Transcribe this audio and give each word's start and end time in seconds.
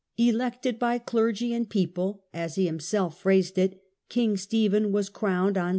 "Elected 0.17 0.79
by 0.79 0.97
clergy 0.97 1.53
and 1.53 1.69
people", 1.69 2.23
as 2.33 2.55
he 2.55 2.65
himself 2.65 3.19
phrased 3.21 3.59
it, 3.59 3.83
King 4.09 4.35
Stephen 4.35 4.91
was 4.91 5.09
crowned 5.09 5.59
on 5.59 5.67
S. 5.69 5.69